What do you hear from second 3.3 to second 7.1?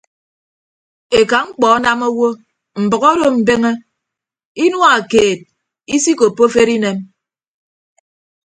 mbeñe inua keed isikoppo afere inem.